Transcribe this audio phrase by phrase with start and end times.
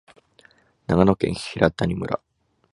[0.87, 2.19] 長野県平谷村